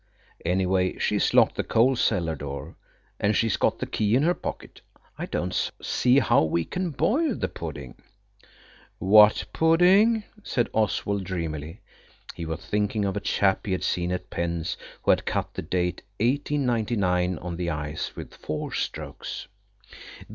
Anyway, 0.43 0.97
she's 0.97 1.31
locked 1.31 1.53
the 1.55 1.63
coal 1.63 1.95
cellar 1.95 2.33
door, 2.33 2.75
and 3.19 3.35
she's 3.37 3.55
got 3.55 3.77
the 3.77 3.85
key 3.85 4.15
in 4.15 4.23
her 4.23 4.33
pocket. 4.33 4.81
I 5.19 5.27
don't 5.27 5.53
see 5.79 6.17
how 6.17 6.41
we 6.43 6.65
can 6.65 6.89
boil 6.89 7.35
the 7.35 7.47
pudding." 7.47 7.93
"What 8.97 9.45
pudding?" 9.53 10.23
said 10.41 10.71
Oswald 10.73 11.23
dreamily. 11.25 11.81
He 12.33 12.47
was 12.47 12.65
thinking 12.65 13.05
of 13.05 13.15
a 13.15 13.19
chap 13.19 13.67
he 13.67 13.73
had 13.73 13.83
seen 13.83 14.11
at 14.11 14.31
Penn's 14.31 14.75
who 15.03 15.11
had 15.11 15.23
cut 15.27 15.53
the 15.53 15.61
date 15.61 16.01
1899 16.19 17.37
on 17.37 17.57
the 17.57 17.69
ice 17.69 18.15
with 18.15 18.33
four 18.33 18.73
strokes. 18.73 19.47